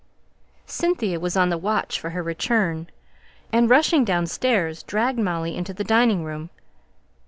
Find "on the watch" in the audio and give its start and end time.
1.37-1.99